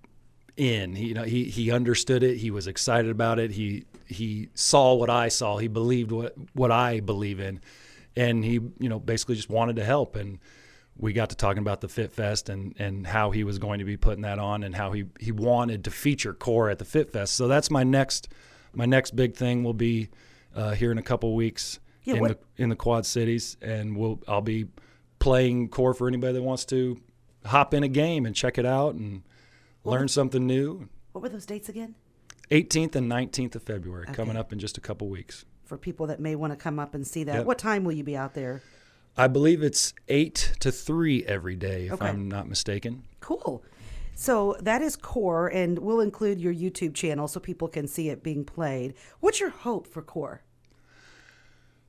in. 0.56 0.94
He, 0.96 1.06
you 1.08 1.14
know, 1.14 1.22
he 1.24 1.44
he 1.44 1.70
understood 1.70 2.22
it. 2.22 2.36
He 2.38 2.50
was 2.50 2.66
excited 2.66 3.10
about 3.10 3.38
it. 3.38 3.50
He 3.52 3.84
he 4.06 4.48
saw 4.54 4.94
what 4.94 5.10
I 5.10 5.28
saw. 5.28 5.56
He 5.58 5.68
believed 5.68 6.12
what 6.12 6.34
what 6.54 6.70
I 6.70 7.00
believe 7.00 7.40
in, 7.40 7.60
and 8.16 8.44
he 8.44 8.52
you 8.78 8.88
know 8.88 8.98
basically 8.98 9.34
just 9.36 9.50
wanted 9.50 9.76
to 9.76 9.84
help. 9.84 10.16
And 10.16 10.38
we 10.96 11.12
got 11.14 11.30
to 11.30 11.36
talking 11.36 11.60
about 11.62 11.80
the 11.80 11.88
Fit 11.88 12.12
Fest 12.12 12.48
and 12.48 12.74
and 12.78 13.06
how 13.06 13.30
he 13.30 13.44
was 13.44 13.58
going 13.58 13.78
to 13.78 13.84
be 13.84 13.96
putting 13.96 14.22
that 14.22 14.38
on, 14.38 14.62
and 14.62 14.74
how 14.74 14.92
he 14.92 15.04
he 15.18 15.32
wanted 15.32 15.84
to 15.84 15.90
feature 15.90 16.34
Core 16.34 16.68
at 16.70 16.78
the 16.78 16.84
Fit 16.84 17.10
Fest. 17.10 17.34
So 17.34 17.48
that's 17.48 17.70
my 17.70 17.82
next 17.84 18.28
my 18.74 18.84
next 18.86 19.16
big 19.16 19.34
thing 19.34 19.64
will 19.64 19.74
be 19.74 20.08
uh, 20.54 20.72
here 20.72 20.92
in 20.92 20.98
a 20.98 21.02
couple 21.02 21.34
weeks 21.34 21.78
Yeah, 22.04 22.14
in 22.14 22.20
what- 22.20 22.40
the 22.56 22.62
in 22.62 22.68
the 22.68 22.76
Quad 22.76 23.06
Cities, 23.06 23.56
and 23.62 23.96
we'll 23.96 24.20
I'll 24.28 24.40
be 24.42 24.66
playing 25.18 25.68
Core 25.68 25.94
for 25.94 26.08
anybody 26.08 26.34
that 26.34 26.42
wants 26.42 26.64
to 26.66 27.00
hop 27.46 27.74
in 27.74 27.82
a 27.82 27.88
game 27.88 28.26
and 28.26 28.34
check 28.34 28.58
it 28.58 28.66
out 28.66 28.94
and 28.94 29.22
learn 29.84 30.08
something 30.08 30.46
new. 30.46 30.88
What 31.12 31.22
were 31.22 31.28
those 31.28 31.46
dates 31.46 31.68
again? 31.68 31.94
18th 32.50 32.94
and 32.96 33.10
19th 33.10 33.54
of 33.54 33.62
February 33.62 34.04
Okay. 34.04 34.14
coming 34.14 34.36
up 34.36 34.52
in 34.52 34.58
just 34.58 34.76
a 34.76 34.80
couple 34.80 35.08
weeks. 35.08 35.44
For 35.64 35.78
people 35.78 36.06
that 36.08 36.20
may 36.20 36.34
want 36.34 36.52
to 36.52 36.56
come 36.56 36.78
up 36.78 36.94
and 36.94 37.06
see 37.06 37.24
that. 37.24 37.34
Yep. 37.36 37.46
What 37.46 37.58
time 37.58 37.84
will 37.84 37.92
you 37.92 38.04
be 38.04 38.16
out 38.16 38.34
there? 38.34 38.62
I 39.16 39.26
believe 39.26 39.62
it's 39.62 39.92
8 40.08 40.54
to 40.60 40.72
3 40.72 41.24
every 41.26 41.56
day 41.56 41.86
if 41.86 41.94
Okay. 41.94 42.06
I'm 42.08 42.28
not 42.28 42.48
mistaken. 42.48 43.04
Cool. 43.20 43.62
So 44.14 44.56
that 44.60 44.82
is 44.82 44.96
core, 44.96 45.48
and 45.48 45.78
we'll 45.78 46.00
include 46.00 46.40
your 46.40 46.52
YouTube 46.52 46.94
channel 46.94 47.26
so 47.28 47.40
people 47.40 47.68
can 47.68 47.86
see 47.88 48.08
it 48.10 48.22
being 48.22 48.44
played. 48.44 48.94
What's 49.20 49.40
your 49.40 49.50
hope 49.50 49.86
for 49.86 50.02
core? 50.02 50.42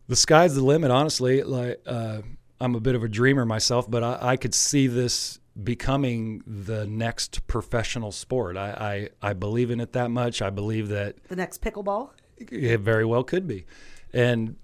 The 0.07 0.15
sky's 0.15 0.55
the 0.55 0.63
limit, 0.63 0.91
honestly. 0.91 1.43
Like 1.43 1.81
uh, 1.85 2.21
I'm 2.59 2.75
a 2.75 2.79
bit 2.79 2.95
of 2.95 3.03
a 3.03 3.07
dreamer 3.09 3.45
myself, 3.45 3.89
but 3.89 4.03
I, 4.03 4.17
I 4.21 4.37
could 4.37 4.53
see 4.53 4.87
this 4.87 5.39
becoming 5.61 6.41
the 6.47 6.87
next 6.87 7.45
professional 7.47 8.11
sport. 8.11 8.57
I, 8.57 9.09
I, 9.21 9.29
I 9.29 9.33
believe 9.33 9.69
in 9.71 9.79
it 9.79 9.93
that 9.93 10.09
much. 10.09 10.41
I 10.41 10.49
believe 10.49 10.89
that 10.89 11.15
The 11.27 11.35
next 11.35 11.61
pickleball? 11.61 12.09
It 12.37 12.79
very 12.79 13.05
well 13.05 13.23
could 13.23 13.47
be, 13.47 13.65
and 14.11 14.55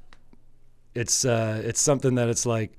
it's 0.96 1.24
uh, 1.24 1.62
it's 1.64 1.80
something 1.80 2.16
that 2.16 2.28
it's 2.28 2.46
like 2.46 2.78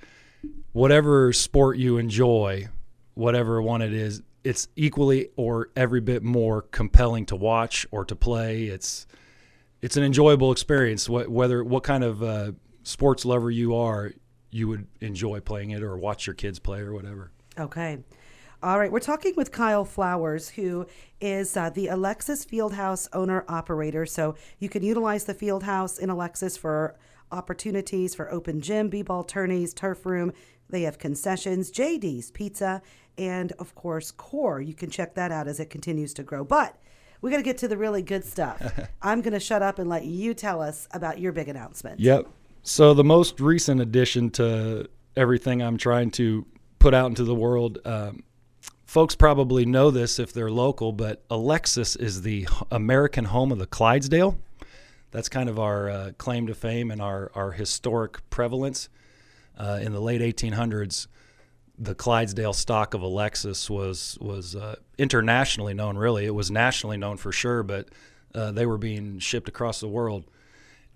whatever 0.73 1.33
sport 1.33 1.79
you 1.79 1.97
enjoy, 1.97 2.69
whatever 3.15 3.63
one 3.63 3.83
it 3.83 3.93
is, 3.93 4.23
it's 4.45 4.69
equally 4.77 5.29
or 5.37 5.71
every 5.77 6.01
bit 6.01 6.23
more 6.23 6.63
compelling 6.63 7.27
to 7.27 7.37
watch 7.37 7.87
or 7.91 8.05
to 8.05 8.17
play. 8.17 8.65
It's 8.65 9.07
it's 9.81 9.97
an 9.97 10.03
enjoyable 10.03 10.53
experience. 10.53 11.09
What 11.09 11.29
whether 11.29 11.63
what 11.65 11.83
kind 11.83 12.05
of 12.05 12.23
uh, 12.23 12.53
sports 12.83 13.25
lover 13.25 13.51
you 13.51 13.75
are, 13.75 14.13
you 14.51 14.69
would 14.69 14.87
enjoy 15.01 15.41
playing 15.41 15.71
it 15.71 15.83
or 15.83 15.97
watch 15.97 16.27
your 16.27 16.35
kids 16.35 16.59
play 16.59 16.81
or 16.81 16.93
whatever. 16.93 17.31
Okay. 17.61 17.99
All 18.63 18.79
right. 18.79 18.91
We're 18.91 19.01
talking 19.01 19.35
with 19.37 19.53
Kyle 19.53 19.85
Flowers, 19.85 20.49
who 20.51 20.87
is 21.21 21.57
uh, 21.57 21.69
the 21.69 21.89
Alexis 21.89 22.45
Fieldhouse 22.45 23.07
owner 23.13 23.45
operator. 23.49 24.07
So 24.07 24.35
you 24.59 24.71
can 24.71 24.83
utilize 24.83 25.25
the 25.25 25.35
Fieldhouse 25.35 25.99
in 25.99 26.09
Alexis 26.09 26.57
for 26.57 26.97
opportunities 27.31 28.15
for 28.15 28.33
open 28.33 28.63
gym, 28.63 28.89
b-ball 28.89 29.25
tourneys, 29.25 29.75
turf 29.75 30.07
room. 30.07 30.33
They 30.71 30.83
have 30.83 30.99
concessions, 30.99 31.71
JD's 31.71 32.31
Pizza, 32.31 32.81
and 33.19 33.53
of 33.59 33.75
course, 33.75 34.11
Core. 34.11 34.61
You 34.61 34.75
can 34.75 34.89
check 34.89 35.15
that 35.15 35.31
out 35.31 35.47
as 35.47 35.61
it 35.61 35.69
continues 35.69 36.15
to 36.15 36.23
grow. 36.23 36.45
But 36.45 36.77
we 37.21 37.31
got 37.31 37.39
to 37.39 37.43
get 37.43 37.59
to 37.59 37.69
the 37.69 37.77
really 37.77 38.03
good 38.03 38.25
stuff. 38.25 38.63
I'm 39.03 39.21
going 39.21 39.35
to 39.35 39.41
shut 39.41 39.63
up 39.63 39.79
and 39.79 39.89
let 39.89 40.07
you 40.07 40.33
tell 40.33 40.63
us 40.63 40.89
about 40.93 41.19
your 41.19 41.33
big 41.33 41.49
announcement. 41.49 42.01
Yep. 42.01 42.27
So 42.63 42.95
the 42.95 43.05
most 43.05 43.39
recent 43.39 43.81
addition 43.83 44.31
to 44.31 44.89
everything 45.17 45.63
I'm 45.63 45.77
trying 45.77 46.11
to 46.13 46.47
put 46.81 46.95
out 46.95 47.07
into 47.07 47.23
the 47.23 47.35
world, 47.35 47.79
um, 47.85 48.25
folks 48.85 49.15
probably 49.15 49.65
know 49.65 49.93
this 49.93 50.19
if 50.19 50.33
they're 50.33 50.51
local, 50.51 50.91
but 50.91 51.23
Alexis 51.31 51.95
is 51.95 52.23
the 52.23 52.49
American 52.73 53.27
home 53.27 53.53
of 53.53 53.59
the 53.59 53.67
Clydesdale. 53.67 54.37
That's 55.13 55.29
kind 55.29 55.49
of 55.49 55.61
our 55.61 55.89
uh, 55.89 56.13
claim 56.19 56.49
to 56.49 56.55
fame 56.55 56.91
and 56.91 57.01
our, 57.01 57.31
our 57.35 57.53
historic 57.53 58.29
prevalence. 58.31 58.89
Uh, 59.57 59.79
in 59.83 59.93
the 59.93 60.01
late 60.01 60.23
1800s, 60.23 61.07
the 61.79 61.95
Clydesdale 61.95 62.53
stock 62.53 62.95
of 62.95 63.03
Alexis 63.03 63.69
was 63.69 64.17
was 64.21 64.57
uh, 64.57 64.77
internationally 64.99 65.75
known. 65.75 65.97
Really, 65.97 66.27
it 66.27 66.35
was 66.35 66.51
nationally 66.51 66.97
known 66.97 67.17
for 67.17 67.33
sure, 67.33 67.63
but 67.63 67.89
uh, 68.35 68.53
they 68.53 68.67
were 68.67 68.79
being 68.79 69.19
shipped 69.19 69.49
across 69.49 69.81
the 69.81 69.89
world. 69.89 70.25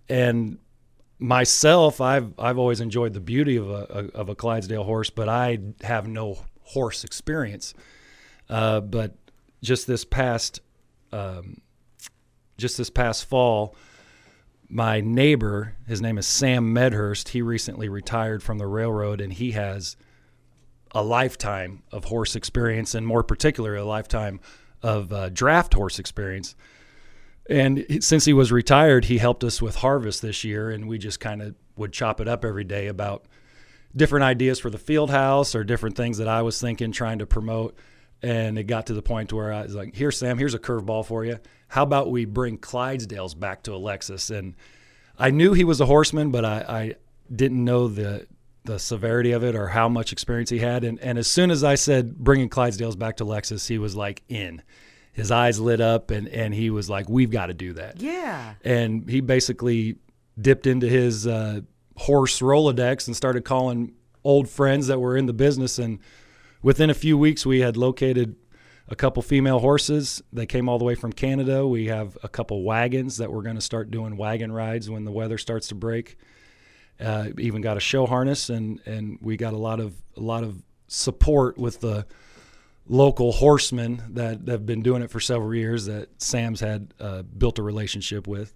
And 0.08 0.58
myself, 1.24 2.00
I've 2.00 2.38
I've 2.38 2.58
always 2.58 2.80
enjoyed 2.80 3.14
the 3.14 3.20
beauty 3.20 3.56
of 3.56 3.70
a, 3.70 4.10
of 4.14 4.28
a 4.28 4.34
Clydesdale 4.34 4.84
horse, 4.84 5.10
but 5.10 5.28
I 5.28 5.58
have 5.82 6.06
no 6.06 6.38
horse 6.62 7.04
experience. 7.04 7.74
Uh, 8.48 8.80
but 8.80 9.14
just 9.62 9.86
this 9.86 10.04
past 10.04 10.60
um, 11.12 11.60
just 12.58 12.76
this 12.76 12.90
past 12.90 13.24
fall, 13.24 13.74
my 14.68 15.00
neighbor, 15.00 15.76
his 15.86 16.02
name 16.02 16.18
is 16.18 16.26
Sam 16.26 16.72
Medhurst. 16.72 17.30
He 17.30 17.42
recently 17.42 17.88
retired 17.88 18.42
from 18.42 18.58
the 18.58 18.66
railroad, 18.66 19.20
and 19.20 19.32
he 19.32 19.52
has 19.52 19.96
a 20.92 21.02
lifetime 21.02 21.82
of 21.90 22.04
horse 22.04 22.36
experience, 22.36 22.94
and 22.94 23.06
more 23.06 23.24
particularly, 23.24 23.78
a 23.78 23.84
lifetime 23.84 24.40
of 24.82 25.12
uh, 25.12 25.30
draft 25.30 25.74
horse 25.74 25.98
experience. 25.98 26.54
And 27.48 27.84
since 28.00 28.24
he 28.24 28.32
was 28.32 28.50
retired, 28.50 29.06
he 29.06 29.18
helped 29.18 29.44
us 29.44 29.60
with 29.60 29.76
harvest 29.76 30.22
this 30.22 30.44
year, 30.44 30.70
and 30.70 30.88
we 30.88 30.98
just 30.98 31.20
kind 31.20 31.42
of 31.42 31.54
would 31.76 31.92
chop 31.92 32.20
it 32.20 32.28
up 32.28 32.44
every 32.44 32.64
day 32.64 32.86
about 32.86 33.26
different 33.94 34.24
ideas 34.24 34.58
for 34.58 34.70
the 34.70 34.78
field 34.78 35.10
house 35.10 35.54
or 35.54 35.62
different 35.62 35.96
things 35.96 36.18
that 36.18 36.28
I 36.28 36.42
was 36.42 36.60
thinking, 36.60 36.90
trying 36.92 37.18
to 37.18 37.26
promote. 37.26 37.76
And 38.22 38.58
it 38.58 38.64
got 38.64 38.86
to 38.86 38.94
the 38.94 39.02
point 39.02 39.32
where 39.32 39.52
I 39.52 39.62
was 39.64 39.74
like, 39.74 39.94
"Here, 39.94 40.10
Sam, 40.10 40.38
here's 40.38 40.54
a 40.54 40.58
curveball 40.58 41.04
for 41.04 41.24
you. 41.24 41.38
How 41.68 41.82
about 41.82 42.10
we 42.10 42.24
bring 42.24 42.56
Clydesdales 42.56 43.38
back 43.38 43.62
to 43.64 43.74
Alexis?" 43.74 44.30
And 44.30 44.54
I 45.18 45.30
knew 45.30 45.52
he 45.52 45.64
was 45.64 45.80
a 45.80 45.86
horseman, 45.86 46.30
but 46.30 46.44
I, 46.44 46.64
I 46.66 46.94
didn't 47.34 47.62
know 47.62 47.88
the 47.88 48.26
the 48.64 48.78
severity 48.78 49.32
of 49.32 49.44
it 49.44 49.54
or 49.54 49.68
how 49.68 49.90
much 49.90 50.10
experience 50.10 50.48
he 50.48 50.60
had. 50.60 50.84
And 50.84 50.98
and 51.00 51.18
as 51.18 51.26
soon 51.26 51.50
as 51.50 51.62
I 51.62 51.74
said 51.74 52.16
bringing 52.16 52.48
Clydesdales 52.48 52.98
back 52.98 53.18
to 53.18 53.24
Alexis, 53.24 53.68
he 53.68 53.76
was 53.76 53.94
like 53.94 54.22
in 54.28 54.62
his 55.14 55.30
eyes 55.30 55.58
lit 55.58 55.80
up 55.80 56.10
and, 56.10 56.28
and 56.28 56.52
he 56.52 56.68
was 56.70 56.90
like, 56.90 57.08
we've 57.08 57.30
got 57.30 57.46
to 57.46 57.54
do 57.54 57.72
that. 57.74 58.02
Yeah. 58.02 58.54
And 58.64 59.08
he 59.08 59.20
basically 59.20 59.96
dipped 60.38 60.66
into 60.66 60.88
his 60.88 61.26
uh, 61.26 61.60
horse 61.96 62.40
Rolodex 62.40 63.06
and 63.06 63.16
started 63.16 63.44
calling 63.44 63.94
old 64.24 64.48
friends 64.48 64.88
that 64.88 65.00
were 65.00 65.16
in 65.16 65.26
the 65.26 65.32
business. 65.32 65.78
And 65.78 66.00
within 66.62 66.90
a 66.90 66.94
few 66.94 67.16
weeks, 67.16 67.46
we 67.46 67.60
had 67.60 67.76
located 67.76 68.34
a 68.88 68.96
couple 68.96 69.22
female 69.22 69.60
horses. 69.60 70.20
They 70.32 70.46
came 70.46 70.68
all 70.68 70.78
the 70.78 70.84
way 70.84 70.96
from 70.96 71.12
Canada. 71.12 71.66
We 71.66 71.86
have 71.86 72.18
a 72.24 72.28
couple 72.28 72.64
wagons 72.64 73.18
that 73.18 73.32
we're 73.32 73.42
going 73.42 73.56
to 73.56 73.62
start 73.62 73.92
doing 73.92 74.16
wagon 74.16 74.50
rides 74.50 74.90
when 74.90 75.04
the 75.04 75.12
weather 75.12 75.38
starts 75.38 75.68
to 75.68 75.76
break. 75.76 76.16
Uh, 77.00 77.28
even 77.38 77.60
got 77.60 77.76
a 77.76 77.80
show 77.80 78.06
harness, 78.06 78.50
and 78.50 78.80
and 78.86 79.18
we 79.20 79.36
got 79.36 79.52
a 79.52 79.56
lot 79.56 79.80
of 79.80 79.94
a 80.16 80.20
lot 80.20 80.44
of 80.44 80.62
support 80.86 81.58
with 81.58 81.80
the 81.80 82.06
local 82.86 83.32
horsemen 83.32 84.02
that, 84.10 84.46
have 84.48 84.66
been 84.66 84.82
doing 84.82 85.02
it 85.02 85.10
for 85.10 85.20
several 85.20 85.54
years 85.54 85.86
that 85.86 86.22
Sam's 86.22 86.60
had 86.60 86.92
uh, 87.00 87.22
built 87.22 87.58
a 87.58 87.62
relationship 87.62 88.26
with. 88.26 88.54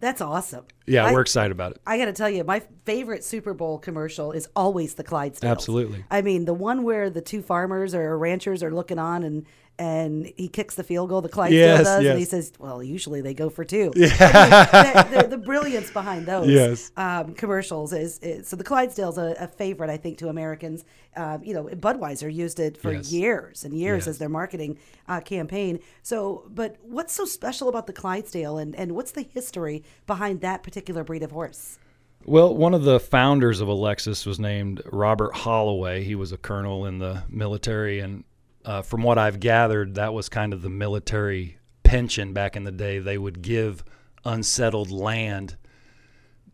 That's 0.00 0.20
awesome. 0.20 0.64
Yeah, 0.84 1.06
I, 1.06 1.12
we're 1.12 1.20
excited 1.20 1.52
about 1.52 1.72
it. 1.72 1.80
I 1.86 1.96
got 1.96 2.06
to 2.06 2.12
tell 2.12 2.28
you, 2.28 2.42
my 2.42 2.60
favorite 2.84 3.22
Super 3.22 3.54
Bowl 3.54 3.78
commercial 3.78 4.32
is 4.32 4.48
always 4.56 4.94
the 4.94 5.04
Clydesdales. 5.04 5.48
Absolutely. 5.48 6.04
I 6.10 6.22
mean, 6.22 6.44
the 6.44 6.54
one 6.54 6.82
where 6.82 7.08
the 7.08 7.20
two 7.20 7.40
farmers 7.40 7.94
or 7.94 8.18
ranchers 8.18 8.64
are 8.64 8.72
looking 8.72 8.98
on 8.98 9.22
and 9.22 9.46
and 9.78 10.32
he 10.36 10.48
kicks 10.48 10.74
the 10.74 10.82
field 10.82 11.08
goal. 11.08 11.22
The 11.22 11.28
Clydesdale 11.28 11.76
yes, 11.78 11.84
does, 11.84 12.02
yes. 12.02 12.10
and 12.10 12.18
he 12.18 12.24
says, 12.24 12.52
"Well, 12.58 12.82
usually 12.82 13.20
they 13.20 13.34
go 13.34 13.48
for 13.48 13.64
two. 13.64 13.92
Yeah. 13.96 14.08
I 14.20 14.82
mean, 14.82 14.94
the, 14.94 15.22
the, 15.22 15.28
the, 15.36 15.38
brilliance 15.38 15.90
behind 15.90 16.26
those 16.26 16.48
yes. 16.48 16.92
um, 16.96 17.34
commercials 17.34 17.92
is, 17.92 18.18
is, 18.18 18.48
so. 18.48 18.56
The 18.56 18.64
Clydesdale's 18.64 19.18
a, 19.18 19.34
a 19.38 19.48
favorite, 19.48 19.90
I 19.90 19.96
think, 19.96 20.18
to 20.18 20.28
Americans. 20.28 20.84
Uh, 21.16 21.38
you 21.42 21.54
know, 21.54 21.64
Budweiser 21.64 22.32
used 22.32 22.60
it 22.60 22.76
for 22.76 22.92
yes. 22.92 23.12
years 23.12 23.64
and 23.64 23.74
years 23.74 24.02
yes. 24.02 24.08
as 24.08 24.18
their 24.18 24.28
marketing 24.28 24.78
uh, 25.08 25.20
campaign. 25.20 25.80
So, 26.02 26.48
but 26.50 26.76
what's 26.82 27.12
so 27.12 27.24
special 27.24 27.68
about 27.68 27.86
the 27.86 27.92
Clydesdale, 27.92 28.58
and 28.58 28.74
and 28.76 28.92
what's 28.92 29.12
the 29.12 29.22
history 29.22 29.84
behind 30.06 30.40
that 30.42 30.62
particular 30.62 31.04
breed 31.04 31.22
of 31.22 31.32
horse? 31.32 31.78
Well, 32.24 32.54
one 32.54 32.72
of 32.72 32.84
the 32.84 33.00
founders 33.00 33.60
of 33.60 33.68
Alexis 33.68 34.26
was 34.26 34.38
named 34.38 34.80
Robert 34.86 35.34
Holloway. 35.34 36.04
He 36.04 36.14
was 36.14 36.30
a 36.30 36.36
colonel 36.36 36.86
in 36.86 36.98
the 36.98 37.24
military, 37.28 37.98
and 37.98 38.22
uh, 38.64 38.82
from 38.82 39.02
what 39.02 39.18
I've 39.18 39.40
gathered, 39.40 39.94
that 39.96 40.14
was 40.14 40.28
kind 40.28 40.52
of 40.52 40.62
the 40.62 40.70
military 40.70 41.58
pension 41.82 42.32
back 42.32 42.56
in 42.56 42.64
the 42.64 42.72
day. 42.72 42.98
They 42.98 43.18
would 43.18 43.42
give 43.42 43.84
unsettled 44.24 44.90
land 44.90 45.56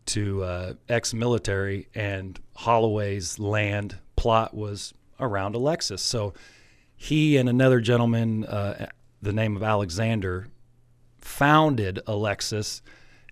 to 0.07 0.43
uh, 0.43 0.73
ex 0.87 1.13
military, 1.13 1.87
and 1.93 2.39
Holloway's 2.55 3.37
land 3.37 3.99
plot 4.15 4.53
was 4.53 4.93
around 5.19 5.55
Alexis. 5.55 6.01
So 6.01 6.33
he 6.95 7.37
and 7.37 7.47
another 7.47 7.79
gentleman, 7.79 8.45
uh, 8.45 8.87
the 9.21 9.33
name 9.33 9.55
of 9.55 9.63
Alexander, 9.63 10.47
founded 11.19 11.99
Alexis, 12.07 12.81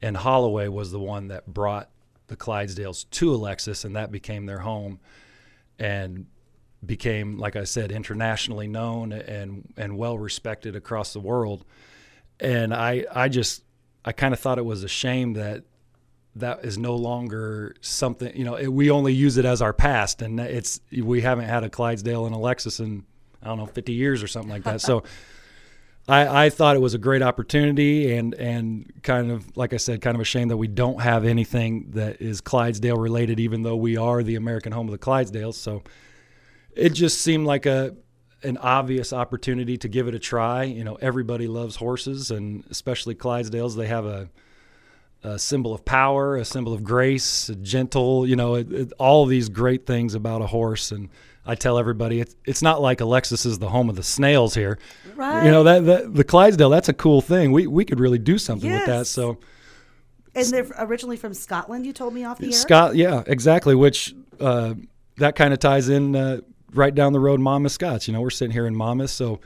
and 0.02 0.18
Holloway 0.18 0.68
was 0.68 0.92
the 0.92 1.00
one 1.00 1.30
that 1.30 1.48
brought 1.48 1.90
the 2.28 2.36
Clydesdales 2.36 3.10
to 3.12 3.34
Alexis, 3.34 3.84
and 3.84 3.96
that 3.96 4.12
became 4.12 4.46
their 4.46 4.60
home. 4.60 5.00
And 5.80 6.28
became, 6.86 7.38
like 7.38 7.56
I 7.56 7.64
said, 7.64 7.92
internationally 7.92 8.68
known 8.68 9.12
and 9.12 9.74
and 9.78 9.98
well 9.98 10.18
respected 10.18 10.76
across 10.76 11.14
the 11.14 11.20
world. 11.20 11.66
And 12.40 12.74
I 12.74 13.06
I 13.14 13.30
just 13.30 13.64
I 14.06 14.12
kind 14.12 14.34
of 14.34 14.40
thought 14.40 14.58
it 14.58 14.66
was 14.66 14.84
a 14.84 14.88
shame 14.88 15.34
that 15.34 15.64
that 16.36 16.64
is 16.64 16.78
no 16.78 16.96
longer 16.96 17.76
something 17.82 18.36
you 18.38 18.46
know 18.46 18.56
it, 18.56 18.68
we 18.68 18.92
only 18.92 19.12
use 19.12 19.38
it 19.38 19.46
as 19.46 19.60
our 19.60 19.74
past 19.74 20.22
and 20.22 20.40
it's 20.40 20.80
we 21.02 21.22
haven't 21.22 21.46
had 21.46 21.64
a 21.64 21.70
Clydesdale 21.70 22.28
and 22.28 22.36
Alexis 22.36 22.80
in 22.80 23.04
I 23.42 23.48
don't 23.48 23.58
know 23.58 23.66
50 23.66 23.94
years 23.94 24.22
or 24.22 24.28
something 24.28 24.52
like 24.52 24.64
that. 24.64 24.82
so 24.82 25.04
I, 26.08 26.46
I 26.46 26.50
thought 26.50 26.76
it 26.76 26.80
was 26.80 26.94
a 26.94 26.98
great 26.98 27.22
opportunity 27.22 28.16
and 28.16 28.34
and 28.36 28.92
kind 29.04 29.30
of 29.30 29.58
like 29.58 29.74
I 29.74 29.78
said, 29.78 30.02
kind 30.02 30.16
of 30.16 30.22
a 30.22 30.26
shame 30.26 30.48
that 30.48 30.58
we 30.58 30.68
don't 30.68 31.02
have 31.02 31.26
anything 31.26 31.92
that 31.92 32.22
is 32.22 32.40
Clydesdale 32.40 32.98
related, 32.98 33.40
even 33.40 33.64
though 33.64 33.76
we 33.76 33.98
are 33.98 34.24
the 34.24 34.36
American 34.36 34.72
home 34.72 34.88
of 34.88 34.94
the 34.94 34.98
Clydesdales. 34.98 35.56
So 35.56 35.84
it 36.78 36.90
just 36.90 37.22
seemed 37.22 37.46
like 37.46 37.66
a 37.66 37.96
an 38.44 38.58
obvious 38.58 39.14
opportunity 39.14 39.78
to 39.78 39.88
give 39.88 40.08
it 40.08 40.14
a 40.14 40.20
try. 40.20 40.64
You 40.64 40.84
know, 40.84 40.96
everybody 40.96 41.48
loves 41.48 41.76
horses, 41.78 42.32
and 42.32 42.64
especially 42.70 43.16
Clydesdales. 43.16 43.76
They 43.76 43.88
have 43.88 44.06
a, 44.06 44.30
a 45.24 45.40
symbol 45.40 45.74
of 45.74 45.84
power, 45.86 46.36
a 46.36 46.46
symbol 46.46 46.74
of 46.74 46.84
grace, 46.84 47.50
gentle. 47.62 48.28
You 48.28 48.36
know, 48.36 48.56
it, 48.56 48.72
it, 48.72 48.94
all 49.00 49.26
these 49.26 49.50
great 49.50 49.86
things 49.86 50.14
about 50.14 50.42
a 50.42 50.48
horse. 50.48 50.92
And 50.92 51.10
I 51.46 51.56
tell 51.56 51.80
everybody, 51.80 52.20
it's 52.20 52.36
it's 52.46 52.62
not 52.62 52.82
like 52.82 53.02
Alexis 53.02 53.46
is 53.46 53.60
the 53.60 53.70
home 53.70 53.90
of 53.90 53.96
the 53.96 54.04
snails 54.04 54.54
here. 54.54 54.78
Right. 55.16 55.46
You 55.46 55.52
know 55.52 55.64
that, 55.64 55.86
that 55.86 56.14
the 56.14 56.24
Clydesdale. 56.24 56.70
That's 56.70 56.90
a 56.90 56.94
cool 56.94 57.22
thing. 57.22 57.52
We 57.52 57.68
we 57.68 57.86
could 57.86 58.00
really 58.00 58.20
do 58.20 58.38
something 58.38 58.70
yes. 58.70 58.88
with 58.88 58.96
that. 58.96 59.08
So. 59.08 59.40
And 60.36 60.46
they're 60.46 60.68
originally 60.78 61.18
from 61.18 61.34
Scotland. 61.34 61.88
You 61.88 61.94
told 61.94 62.14
me 62.14 62.24
off 62.24 62.38
the 62.38 62.48
air. 62.48 62.52
Scott, 62.52 62.96
yeah, 62.96 63.24
exactly. 63.26 63.74
Which 63.74 64.14
uh, 64.40 64.76
that 65.16 65.36
kind 65.36 65.52
of 65.52 65.58
ties 65.58 65.90
in. 65.90 66.16
Uh, 66.16 66.42
right 66.74 66.94
down 66.94 67.14
the 67.14 67.20
road, 67.20 67.40
Monmouth 67.40 67.72
Scots. 67.72 68.08
You 68.08 68.14
know, 68.14 68.22
we're 68.22 68.30
sitting 68.30 68.54
here 68.54 68.68
in 68.68 68.76
Monmouth, 68.76 69.10
so 69.10 69.40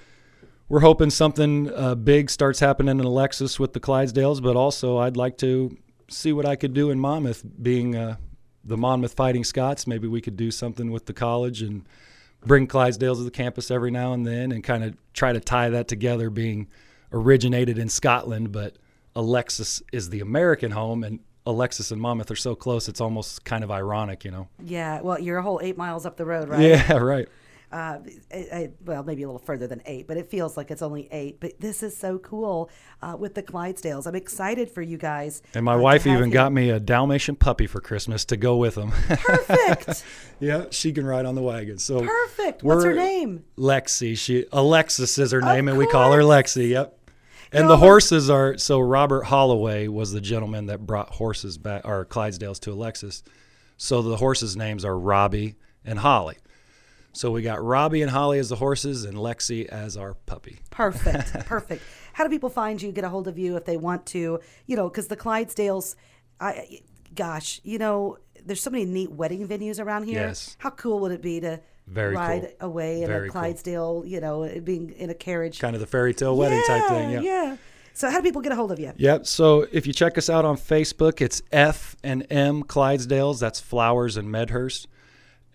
we're 0.69 0.79
hoping 0.79 1.09
something 1.09 1.71
uh, 1.73 1.95
big 1.95 2.29
starts 2.29 2.59
happening 2.59 2.99
in 2.99 3.05
Alexis 3.05 3.59
with 3.59 3.73
the 3.73 3.79
Clydesdales. 3.79 4.41
But 4.41 4.55
also, 4.55 4.97
I'd 4.97 5.17
like 5.17 5.37
to 5.39 5.77
see 6.09 6.33
what 6.33 6.45
I 6.45 6.55
could 6.55 6.73
do 6.73 6.89
in 6.89 6.99
Monmouth, 6.99 7.43
being 7.61 7.95
uh, 7.95 8.17
the 8.63 8.77
Monmouth 8.77 9.13
Fighting 9.13 9.43
Scots. 9.43 9.87
Maybe 9.87 10.07
we 10.07 10.21
could 10.21 10.37
do 10.37 10.51
something 10.51 10.91
with 10.91 11.05
the 11.05 11.13
college 11.13 11.61
and 11.61 11.85
bring 12.45 12.67
Clydesdales 12.67 13.17
to 13.17 13.23
the 13.23 13.31
campus 13.31 13.69
every 13.71 13.91
now 13.91 14.13
and 14.13 14.25
then, 14.25 14.51
and 14.51 14.63
kind 14.63 14.83
of 14.83 14.95
try 15.13 15.33
to 15.33 15.39
tie 15.39 15.69
that 15.69 15.87
together, 15.87 16.29
being 16.29 16.67
originated 17.13 17.77
in 17.77 17.89
Scotland, 17.89 18.51
but 18.51 18.75
Alexis 19.15 19.83
is 19.91 20.09
the 20.09 20.21
American 20.21 20.71
home, 20.71 21.03
and 21.03 21.19
Alexis 21.45 21.91
and 21.91 22.00
Monmouth 22.01 22.29
are 22.31 22.36
so 22.36 22.55
close, 22.55 22.88
it's 22.88 23.01
almost 23.01 23.43
kind 23.45 23.63
of 23.63 23.71
ironic, 23.71 24.24
you 24.24 24.31
know. 24.31 24.48
Yeah, 24.63 25.01
well, 25.01 25.19
you're 25.19 25.38
a 25.38 25.43
whole 25.43 25.60
eight 25.63 25.77
miles 25.77 26.05
up 26.05 26.17
the 26.17 26.25
road, 26.25 26.50
right? 26.50 26.62
Yeah, 26.62 26.93
right. 26.98 27.27
Uh, 27.71 28.00
I, 28.33 28.38
I, 28.38 28.69
well, 28.83 29.01
maybe 29.03 29.24
a 29.24 29.27
little 29.27 29.39
further 29.39 29.65
than 29.65 29.81
eight, 29.86 30.05
but 30.05 30.17
it 30.17 30.29
feels 30.29 30.57
like 30.57 30.71
it's 30.71 30.81
only 30.81 31.07
eight. 31.10 31.39
But 31.39 31.53
this 31.60 31.83
is 31.83 31.95
so 31.95 32.19
cool 32.19 32.69
uh, 33.01 33.15
with 33.17 33.33
the 33.33 33.41
Clydesdales. 33.41 34.05
I'm 34.05 34.15
excited 34.15 34.69
for 34.69 34.81
you 34.81 34.98
guys. 34.98 35.41
And 35.53 35.63
my 35.63 35.75
uh, 35.75 35.79
wife 35.79 36.05
even 36.05 36.27
you. 36.27 36.33
got 36.33 36.51
me 36.51 36.69
a 36.69 36.81
Dalmatian 36.81 37.38
puppy 37.38 37.67
for 37.67 37.79
Christmas 37.79 38.25
to 38.25 38.36
go 38.36 38.57
with 38.57 38.75
them. 38.75 38.91
Perfect. 38.91 40.03
yeah, 40.41 40.65
she 40.69 40.91
can 40.91 41.05
ride 41.05 41.25
on 41.25 41.36
the 41.36 41.41
wagon. 41.41 41.77
So 41.77 42.01
Perfect. 42.01 42.62
What's 42.62 42.83
her 42.83 42.93
name? 42.93 43.45
Lexi, 43.57 44.17
she 44.17 44.45
Alexis 44.51 45.17
is 45.17 45.31
her 45.31 45.39
Of 45.39 45.45
name, 45.45 45.69
and 45.69 45.77
we 45.77 45.88
call 45.88 46.12
her. 46.12 46.21
Lexi. 46.21 46.69
Yep. 46.69 46.98
And 47.51 47.70
the 47.70 47.77
horses 47.77 48.29
are 48.29 48.58
so 48.58 48.79
Robert 48.79 49.24
Holloway 49.24 49.88
was 49.88 50.13
the 50.13 50.22
gentleman 50.22 50.67
that 50.67 50.86
brought 50.86 51.10
horses 51.10 51.58
back 51.58 51.86
or 51.86 52.05
Clydesdales 52.05 52.60
to 52.62 52.72
Alexis. 52.72 53.24
So 53.77 54.01
the 54.01 54.17
horses' 54.17 54.55
names 54.55 54.86
are 54.86 54.98
Robbie 54.98 55.55
and 55.84 56.00
Holly. 56.00 56.38
So 57.13 57.31
we 57.31 57.41
got 57.41 57.62
Robbie 57.62 58.01
and 58.01 58.12
Holly 58.12 58.39
as 58.39 58.50
the 58.50 58.55
horses 58.55 59.03
and 59.03 59.17
Lexi 59.17 59.65
as 59.65 59.98
our 59.98 60.13
puppy. 60.13 60.60
Perfect. 60.70 61.34
Perfect. 61.46 61.84
How 62.13 62.24
do 62.24 62.29
people 62.29 62.50
find 62.50 62.81
you, 62.81 62.91
get 62.91 63.03
a 63.03 63.10
hold 63.10 63.27
of 63.27 63.38
you 63.38 63.58
if 63.58 63.65
they 63.65 63.75
want 63.75 64.05
to? 64.08 64.39
You 64.65 64.75
know, 64.75 64.88
because 64.88 65.08
the 65.08 65.17
Clydesdales, 65.17 65.96
I, 66.39 66.81
gosh, 67.13 67.60
you 67.63 67.77
know, 67.77 68.17
there's 68.46 68.62
so 68.62 68.70
many 68.70 68.86
neat 68.86 69.12
wedding 69.12 69.48
venues 69.48 69.84
around 69.84 70.03
here. 70.03 70.22
Yes. 70.22 70.55
How 70.60 70.70
cool 70.70 71.00
would 71.00 71.12
it 71.12 71.22
be 71.22 71.41
to 71.41 71.60
Very 71.88 72.15
ride 72.15 72.53
cool. 72.59 72.69
away 72.69 73.01
in 73.01 73.07
Very 73.07 73.27
a 73.27 73.31
cool. 73.31 73.41
Clydesdale, 73.41 74.03
you 74.05 74.21
know, 74.21 74.47
being 74.63 74.91
in 74.91 75.09
a 75.09 75.13
carriage? 75.13 75.59
Kind 75.59 75.75
of 75.75 75.81
the 75.81 75.88
fairy 75.88 76.13
tale 76.13 76.38
wedding 76.38 76.61
type 76.65 76.88
thing. 76.88 77.11
Yeah, 77.11 77.21
yeah. 77.21 77.57
So 77.93 78.09
how 78.09 78.17
do 78.17 78.23
people 78.23 78.41
get 78.41 78.53
a 78.53 78.55
hold 78.55 78.71
of 78.71 78.79
you? 78.79 78.93
Yep. 78.95 79.27
So 79.27 79.67
if 79.71 79.85
you 79.85 79.91
check 79.91 80.17
us 80.17 80.29
out 80.29 80.45
on 80.45 80.55
Facebook, 80.55 81.19
it's 81.19 81.41
F 81.51 81.97
and 82.03 82.25
M 82.29 82.63
Clydesdales. 82.63 83.39
That's 83.39 83.59
Flowers 83.59 84.15
and 84.15 84.31
Medhurst, 84.31 84.88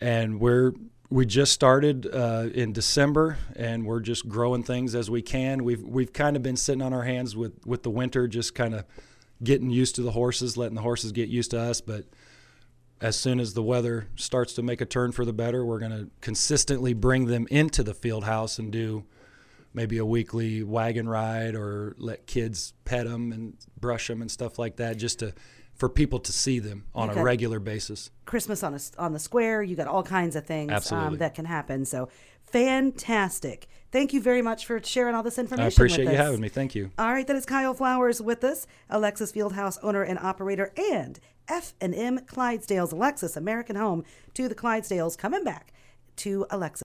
and 0.00 0.38
we're 0.38 0.72
we 1.08 1.24
just 1.24 1.52
started 1.52 2.06
uh, 2.12 2.48
in 2.52 2.72
December, 2.72 3.38
and 3.54 3.86
we're 3.86 4.00
just 4.00 4.28
growing 4.28 4.62
things 4.62 4.94
as 4.94 5.10
we 5.10 5.22
can. 5.22 5.64
We've 5.64 5.82
we've 5.82 6.12
kind 6.12 6.36
of 6.36 6.42
been 6.42 6.56
sitting 6.56 6.82
on 6.82 6.92
our 6.92 7.04
hands 7.04 7.34
with 7.34 7.64
with 7.64 7.82
the 7.82 7.90
winter, 7.90 8.28
just 8.28 8.54
kind 8.54 8.74
of 8.74 8.84
getting 9.42 9.70
used 9.70 9.94
to 9.94 10.02
the 10.02 10.10
horses, 10.10 10.58
letting 10.58 10.74
the 10.74 10.82
horses 10.82 11.12
get 11.12 11.30
used 11.30 11.52
to 11.52 11.58
us, 11.60 11.80
but. 11.80 12.04
As 13.00 13.16
soon 13.18 13.40
as 13.40 13.52
the 13.54 13.62
weather 13.62 14.08
starts 14.16 14.54
to 14.54 14.62
make 14.62 14.80
a 14.80 14.86
turn 14.86 15.12
for 15.12 15.24
the 15.24 15.32
better, 15.32 15.64
we're 15.64 15.78
going 15.78 15.90
to 15.92 16.08
consistently 16.20 16.94
bring 16.94 17.26
them 17.26 17.46
into 17.50 17.82
the 17.82 17.92
field 17.92 18.24
house 18.24 18.58
and 18.58 18.72
do 18.72 19.04
maybe 19.74 19.98
a 19.98 20.04
weekly 20.06 20.62
wagon 20.62 21.06
ride 21.06 21.54
or 21.54 21.94
let 21.98 22.26
kids 22.26 22.72
pet 22.86 23.06
them 23.06 23.32
and 23.32 23.54
brush 23.78 24.08
them 24.08 24.22
and 24.22 24.30
stuff 24.30 24.58
like 24.58 24.76
that 24.76 24.96
just 24.96 25.18
to 25.18 25.34
for 25.74 25.90
people 25.90 26.18
to 26.18 26.32
see 26.32 26.58
them 26.58 26.86
on 26.94 27.10
Okay. 27.10 27.20
a 27.20 27.22
regular 27.22 27.60
basis 27.60 28.10
Christmas 28.24 28.62
on 28.62 28.72
a, 28.72 28.80
on 28.98 29.12
the 29.12 29.18
square. 29.18 29.62
You 29.62 29.76
got 29.76 29.88
all 29.88 30.02
kinds 30.02 30.34
of 30.34 30.46
things 30.46 30.90
um, 30.90 31.18
that 31.18 31.34
can 31.34 31.44
happen. 31.44 31.84
So 31.84 32.08
fantastic. 32.46 33.66
Thank 33.92 34.14
you 34.14 34.22
very 34.22 34.40
much 34.40 34.64
for 34.64 34.82
sharing 34.82 35.14
all 35.14 35.22
this 35.22 35.38
information. 35.38 35.64
i 35.64 35.68
appreciate 35.68 36.10
you 36.10 36.16
having 36.16 36.40
me 36.40 36.48
thank 36.48 36.74
you 36.74 36.90
All 36.98 37.12
right, 37.12 37.26
that 37.26 37.36
is 37.36 37.44
Kyle 37.44 37.74
Flowers 37.74 38.22
with 38.22 38.42
us, 38.44 38.66
Alexis 38.88 39.32
Fieldhouse 39.32 39.78
owner 39.82 40.02
and 40.02 40.18
operator, 40.18 40.72
and 40.92 41.20
F 41.48 41.74
and 41.80 41.94
M 41.94 42.18
Clydesdales, 42.20 42.92
Alexis 42.92 43.36
American 43.36 43.76
Home 43.76 44.04
to 44.34 44.48
the 44.48 44.54
Clydesdales, 44.54 45.16
coming 45.16 45.44
back 45.44 45.72
to 46.16 46.46
Alexis. 46.50 46.74